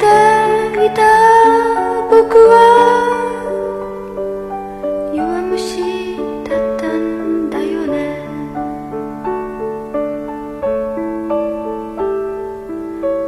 [0.00, 0.06] て
[0.86, 1.02] いた
[2.10, 2.56] 僕は
[5.14, 6.16] 弱虫
[6.48, 8.24] だったんだよね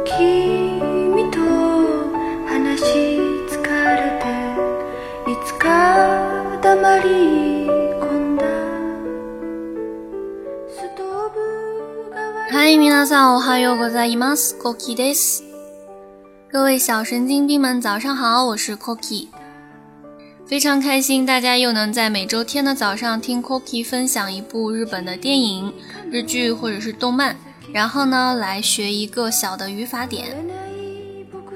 [0.03, 1.39] 君と
[2.47, 3.19] 話し
[3.49, 3.61] 疲
[3.95, 7.03] れていつか黙り
[7.99, 8.03] 込
[8.33, 8.43] んだ
[10.69, 11.37] ストーブ
[12.09, 12.17] が
[12.49, 14.57] 嗨，皆さんおはようございます。
[14.59, 15.52] Koki です。
[16.53, 19.25] 各位小神经病们，早上好，我是 Cookie，。
[20.45, 25.73] 非常开心，大家又能在每周天的早上听 Cookie 分享一部日本的电影、
[26.11, 27.35] 日剧或者是动漫，
[27.73, 30.27] 然后呢来学一个小的语法点。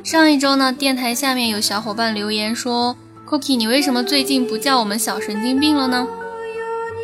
[0.03, 2.97] 上一周呢，电台下面有小伙伴留言说
[3.29, 6.07] ，Cookie，你为什么最近不叫我们小神经病了呢？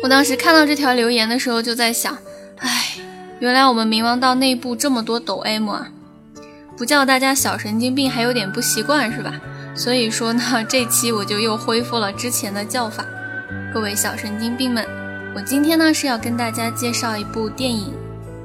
[0.02, 2.18] 我当时看到这条留言的时候就在想，
[2.58, 2.96] 唉。
[3.38, 5.92] 原来我们冥王道内部这么多抖 M 啊，
[6.76, 9.32] 不叫大家小神经病还有点不习惯是吧？
[9.76, 13.04] 所以说呢，这期我就又恢复了之前的叫法。
[13.72, 14.84] 各位小神经病们，
[15.36, 17.92] 我今天呢是要跟大家介绍一部电影《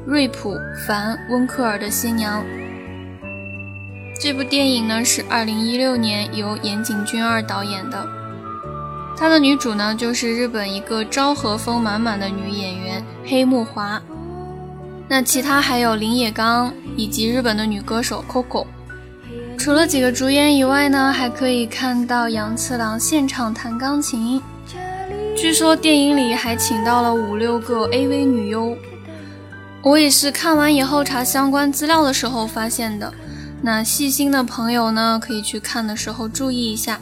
[0.06, 0.56] 瑞普·
[0.88, 2.44] 凡·温克尔的新娘》。
[4.22, 8.08] 这部电影呢是2016年由岩井俊二导演的，
[9.18, 14.02] 他的女主呢就是日本一个昭和风满满的女演员黑木华。
[15.10, 18.68] 那其他还有林野刚以及日本的女歌手 Coco。
[19.58, 24.42] 除了几个主演以外呢，还可以看到杨次郎现场弹钢琴。
[25.36, 28.78] 据说电影里还请到了五六个 AV 女优。
[29.82, 33.12] 我也是看完以后查相关资料的时候发现的。
[33.62, 37.00] 那细心的朋友呢，可以去看的时候注意一下。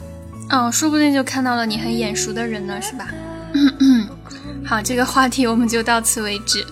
[0.50, 3.08] 哦，说不定就看到了你很眼熟的人呢，是吧？
[4.64, 6.64] 好，这个话题我们就到此为止。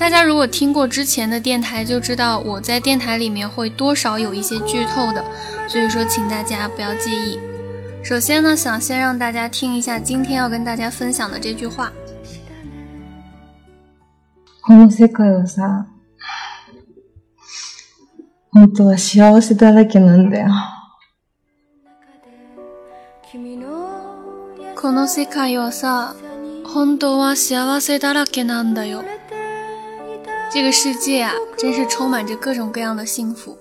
[0.00, 5.24] 大家如果听过之前的电台，就知道我在电台里面会多少有一些剧透的，
[5.68, 7.38] 所以说请大家不要介意。
[8.04, 11.90] 首先呢，想先让大家听一下今天要跟大家分享的这句话。
[14.62, 15.86] この世界はさ、
[18.52, 20.50] 本当は幸せだらけなんだよ。
[24.74, 26.14] この世界はさ、
[26.64, 29.02] 本当は幸せだらけなんだよ。
[30.50, 33.58] 这个世界啊，真是充满着各种各样的幸福。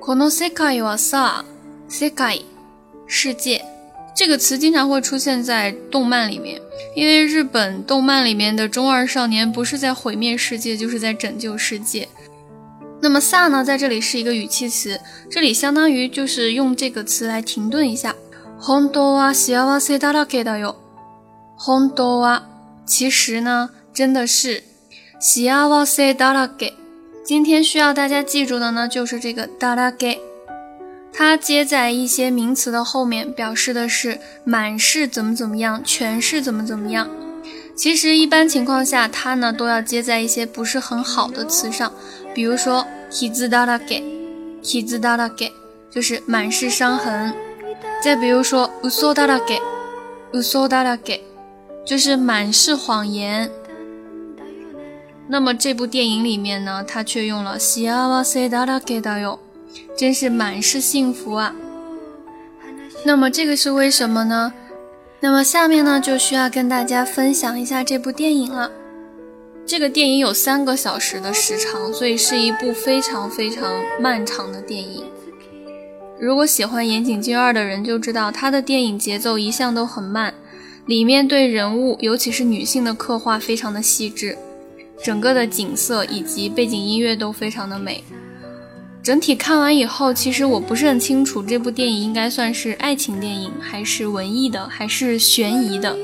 [0.00, 1.44] この世界はさ、
[1.88, 2.42] 世界，
[3.06, 3.62] 世界，
[4.16, 6.60] 这个词经常会出现在动漫里面，
[6.96, 12.08] 因为日本动漫里面的中二少年不是在毁灭世界，就是在拯救世界。
[13.02, 14.98] 那么“萨”呢，在这里是一个语气词，
[15.30, 18.14] 这里相当于就是用这个词来停顿一下。
[18.66, 20.76] 本当は幸せだらけだよ。
[21.56, 22.42] 本当は，
[22.86, 23.70] 其实呢。
[23.94, 24.62] 真的是
[25.20, 26.72] 幸せだらけ。
[27.24, 30.18] 今天需要大家记住的呢，就是这个だらけ，
[31.12, 37.08] 它接在一些名词的后面，表示的是满是怎么怎么样，全是怎么怎么样。
[37.76, 41.92] 其实一般情况下，它呢都要接在一些不是很好的词上，
[42.34, 44.02] 比如说傷だらけ，
[44.62, 45.52] 傷だらけ
[45.90, 47.32] 就是满是伤痕。
[48.02, 49.60] 再比如说嘘だらけ，
[50.32, 51.20] 嘘だらけ
[51.86, 53.50] 就是满是谎言。
[55.28, 57.92] 那么这部电影里面呢，他却用了幸
[58.24, 59.38] せだらけだよ，
[59.96, 61.54] 真是满是幸福啊。
[63.06, 64.52] 那么这个是为什么呢？
[65.20, 68.70] 那么下面呢就需要跟大家分享一下这部电影了。
[69.64, 75.04] 这个电影有三个小时的时长，所以是一部非常非常漫长的电影。
[76.18, 80.34] 如果喜欢岩井俊二的人就知道，他的电影节奏一向都很慢，
[80.86, 84.36] 里面对人物，尤其是女性的刻画非常的细致。
[85.05, 88.03] 整个的景色以及背景音乐都非常的美。
[89.03, 95.95] 整体看完以后，其实我不是很清楚这部电影应该算是爱情电影，还是文艺的，还是悬疑的。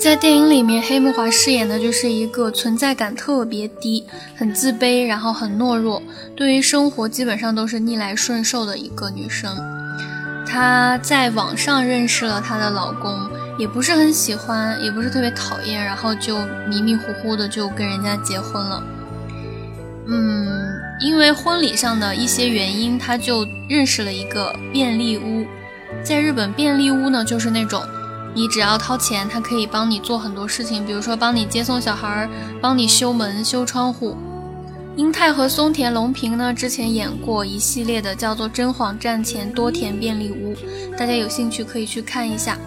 [0.00, 4.02] 在电影里面，黑木华饰演的就是一个存在感特别低、
[4.34, 6.02] 很自卑，然后很懦弱，
[6.34, 9.54] 对于生活基本上都是逆来顺受的一个女生。
[10.46, 13.43] 她在网上认识了她的老公。
[13.56, 18.82] 也不是很喜欢，也不是特别讨厌，然后就迷迷糊糊的就跟人家结婚了。
[20.06, 20.46] 嗯，
[21.00, 25.46] 因为婚礼上的一些原因，他就认识了一个便利屋。
[26.02, 27.82] 在日本，便利屋呢就是那种
[28.34, 32.28] 你只要掏钱，他可以帮你做很多事情，比如说帮你接送小孩，
[32.60, 34.16] 帮你修门、修窗户。
[34.96, 40.54] 英泰和松田龙平呢之前演过一系列的叫做《真谎战前多田便利屋》，
[40.98, 42.58] 大家有兴趣可以去看一下。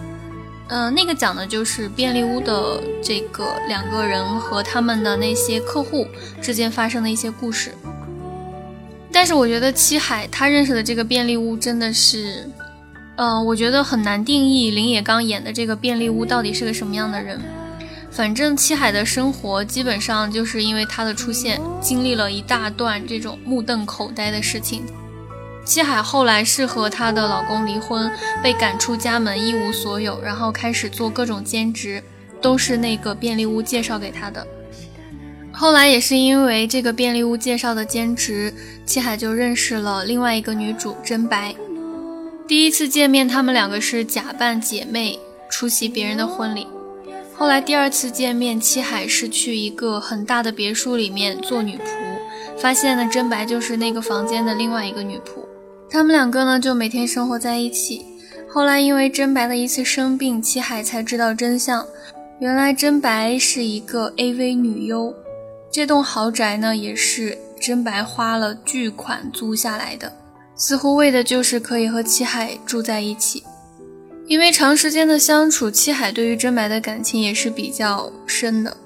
[0.68, 6.06] 嗯，那个讲的就是便利屋的这个两个人和他们的那些客户
[6.42, 7.74] 之间发生的一些故事。
[9.10, 12.46] 但是我觉得七海他认识的这个便利屋真的是，
[13.16, 17.40] 嗯，我觉得很难定义林野刚演的这个便利屋到底是个什么样的人。
[18.10, 24.84] 反正七海的生活基本上就是因为他的出现，经历了一大段这种目瞪口呆的事情。
[25.68, 28.10] 七海后来是和她的老公离婚，
[28.42, 32.02] 被赶出家门，一无所有，然后开始做各种兼职，
[32.40, 34.46] 都是那个便利屋介绍给她的。
[35.52, 38.50] 后来也是因为这个便利屋介绍的兼职，
[38.86, 41.54] 七海就认识了另外一个女主真白。
[42.46, 45.18] 第一次见面，他们两个是假扮姐妹
[45.50, 46.66] 出席别人的婚礼。
[47.36, 55.46] 后来第二次见面，七海是去一个很大的别墅里面做女仆，发现呢真白就是那个房间的另外一个女仆。
[55.90, 58.04] 他们两个呢就每天生活在一起。
[58.50, 61.86] 后来因为真白的一次生病，七海才知道真相，
[62.40, 65.14] 原来真白是一个 AV 女优。
[65.70, 70.12] 这栋豪宅呢也是真白花了巨款租下来的，
[70.56, 73.42] 似乎为的就是可以和七海住在一起。
[74.26, 78.76] 因为长时间的相处，七海对于真白的感情也是比较深的，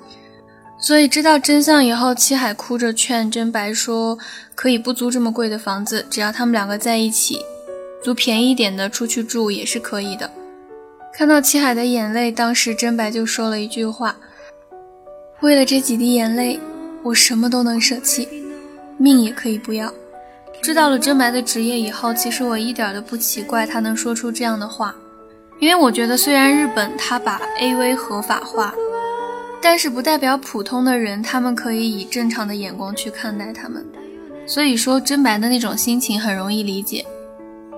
[0.82, 4.18] 所以知道真相以后，七海哭着劝真白说
[4.56, 7.38] ：“可以不租这么贵的房子，只要他们两个在一起，
[8.02, 10.28] 租便宜一点的出去住也是可以的。”
[11.14, 14.16] 看到七海的眼泪，当时真白就说了一句话
[15.40, 16.58] ：“为了这几滴眼泪，
[17.04, 18.28] 我什么都能舍弃，
[18.98, 19.94] 命也可以不要。”
[20.60, 24.92] 知道了真白的职业以后，其实我一点都不奇怪他能说出这样的话。
[25.60, 28.74] 因为我觉得，虽然日本他把 AV 合法化，
[29.62, 33.86] 但是不代表普通的人他们可以以正常的眼光去看待他们。
[34.44, 37.06] 所以说，真白的那种心情很容易理解。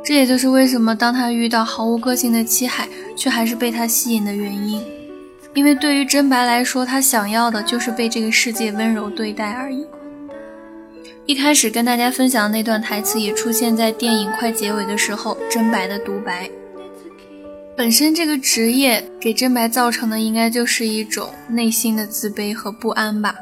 [0.02, 4.82] 这也就是为什么当他遇到毫无个性的七海，却还是被他吸引的原因。
[5.52, 9.86] 因为对于真白来说，他想要的就是被这个世界温柔对待而已。
[11.26, 16.50] 一开始跟大家分享的那段台词，也出现在电影快结尾的时候，真白的独白。
[17.76, 23.34] 本身这个职业给真白造成的应该就是一种内心的自卑和不安吧，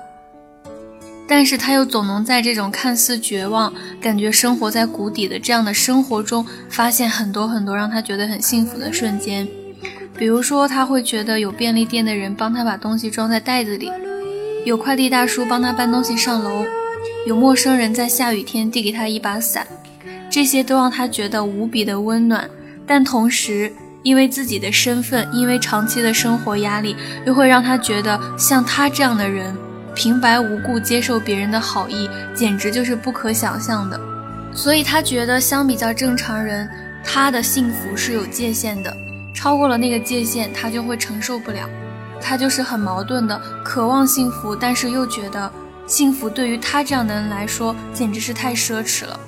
[1.28, 3.70] 但是他又总能在这种看似绝望、
[4.00, 9.46] 感觉生活在谷底的这样的生活中，发现很多很多让他觉得很幸福的瞬间。
[10.16, 13.90] 比如说，他会觉得有便利店的人帮他把东西装在袋子里，
[14.64, 16.64] 有快递大叔帮他搬东西上楼，
[17.26, 19.66] 有陌生人在下雨天递给他一把伞，
[20.30, 22.48] 这些都让他觉得无比的温暖，
[22.86, 23.70] 但同时。
[24.02, 29.56] 因为自己的身份，因为长期的生活压力，又会让他觉得像他这样的人，
[29.94, 34.00] 平白无故接受别人的好意，简直就是不可想象的。
[34.54, 36.68] 所以他觉得，相比较正常人，
[37.04, 38.94] 他的幸福是有界限的，
[39.34, 41.68] 超过了那个界限，他就会承受不了。
[42.20, 45.50] 他就是很矛盾的，渴望幸福，但是又觉得
[45.86, 49.18] 幸福对于他这样的人来说，简直是太奢侈了。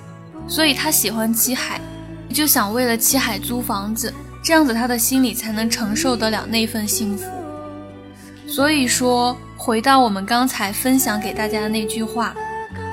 [0.47, 1.81] 所以他喜欢七海，
[2.32, 4.12] 就想为了七海租房子。
[4.44, 7.25] 这样子，他的心里才能承受得了那份幸福。
[8.46, 12.35] 所以说，回到我们刚才分享给大家的那句话，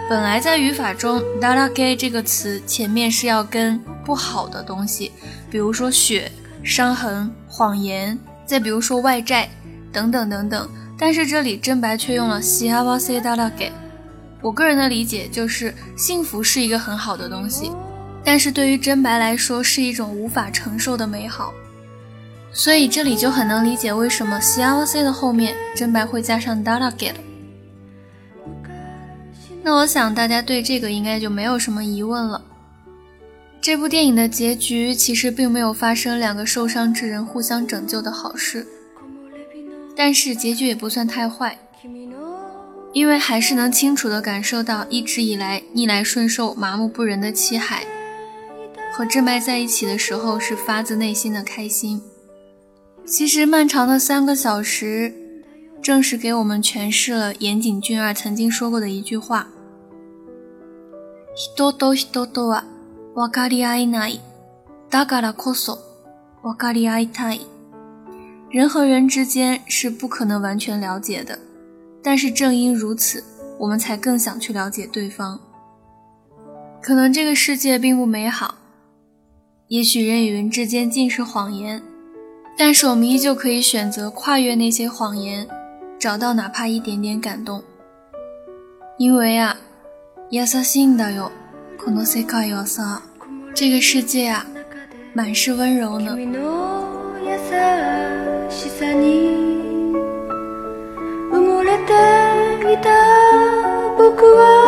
[0.09, 5.11] 本来在语法中 d a r a g 这个词前面是要跟不好的东西，
[5.51, 6.31] 比如说血、
[6.63, 9.49] 伤痕、谎言，再比如说外债
[9.91, 10.69] 等等等等。
[10.97, 13.69] 但是这里真白却用了 s i a v a s e d a r a g
[14.41, 17.71] 我个人的理解就是，幸福是一个很好的东西。
[18.23, 21.53] 但是对于真白来说是一种无法承受的美好，
[22.53, 27.15] 所以这里就很能理解为什么 C L C 的后面真白会加上 Dara Get。
[29.63, 32.41] 那我想大家对这个应该就没有什么疑问了。
[33.59, 38.65] 这部电影的结局其实并没有发生两个受伤之人互相拯救的好事，
[39.95, 41.57] 但是结局也不算太坏，
[42.91, 47.85] 因为还是能清楚地感受到一直以来逆来顺受、麻木不仁的七海。
[48.92, 52.00] 和真白在一起的时候是发自内心的开心。
[53.04, 55.14] 其实漫长的三个小时，
[55.82, 59.46] 正是给我们诠释了岩井俊二曾经说过的一句话：“
[61.56, 62.64] 人と人とは
[63.14, 64.20] 分かり合えない。
[64.90, 65.78] だからこそ
[66.42, 67.42] 分かり合いたい。”
[68.50, 71.38] 人和人之间是不可能完全了解的，
[72.02, 73.22] 但是正因如此，
[73.58, 75.38] 我们才更想去了解对方。
[76.80, 78.54] 可能这个世界并不美好。
[79.70, 81.82] 也许人与人之间尽是谎言，
[82.56, 85.46] 但是我们依旧可以选择跨越那些谎言，
[85.98, 87.62] 找到哪怕一点点感动。
[88.98, 89.56] 因为啊，
[90.30, 91.30] 優しいんだよ、
[91.78, 93.02] この世界はさ。
[93.54, 94.46] 这个世界啊，
[95.14, 96.16] 满是温柔呢。
[98.48, 99.92] しさに
[101.30, 101.92] 埋もれて
[102.72, 102.88] いた
[103.98, 104.59] 僕は